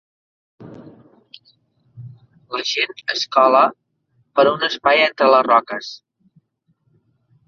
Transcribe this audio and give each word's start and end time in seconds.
La 2.55 2.61
gent 2.69 3.03
es 3.15 3.25
cola 3.37 3.61
per 4.39 4.45
un 4.53 4.69
espai 4.69 5.03
entre 5.09 5.29
les 5.35 5.45
roques. 5.49 5.91